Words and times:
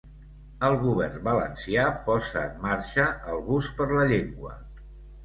El 0.67 0.77
govern 0.83 1.19
valencià 1.27 1.83
posa 2.07 2.45
en 2.45 2.55
marxa 2.63 3.05
el 3.35 3.45
bus 3.51 3.69
per 3.81 3.89
la 3.93 4.07
llengua. 4.15 4.57